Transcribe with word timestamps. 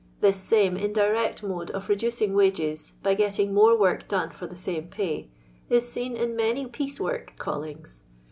This 0.19 0.37
same 0.37 0.77
indirect 0.77 1.43
mode 1.43 1.69
of 1.69 1.87
reducing 1.87 2.33
wages 2.33 2.93
(by 3.03 3.13
getting 3.13 3.53
more 3.53 3.77
work 3.77 4.07
done 4.07 4.31
for 4.31 4.47
the 4.47 4.55
same 4.55 4.87
pay) 4.87 5.29
is 5.69 5.87
seen 5.91 6.17
in 6.17 6.33
numy 6.35 6.71
piece 6.71 6.99
work 6.99 7.35
callings. 7.37 8.01